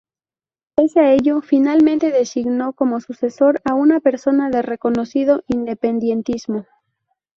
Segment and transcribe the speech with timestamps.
[0.75, 6.65] Pese a ello, finalmente designó como sucesor a una persona de reconocido independentismo.